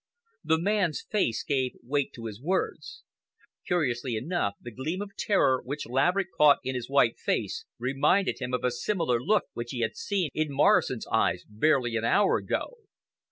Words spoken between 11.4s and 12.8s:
barely an hour ago.